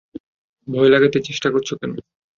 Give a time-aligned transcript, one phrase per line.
[0.67, 1.91] ভয় লাগাতে চেষ্টা করছ কেন?